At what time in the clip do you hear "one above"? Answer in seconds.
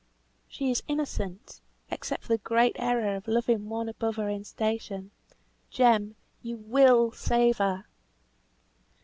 3.69-4.15